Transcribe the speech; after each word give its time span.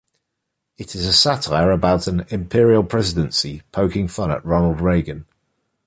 It 0.79 0.95
is 0.95 1.05
a 1.05 1.13
satire 1.13 1.69
about 1.69 2.07
an 2.07 2.21
"Imperial 2.29 2.81
Presidency", 2.83 3.61
poking 3.71 4.07
fun 4.07 4.31
at 4.31 4.43
Ronald 4.43 4.81
Reagan. 4.81 5.27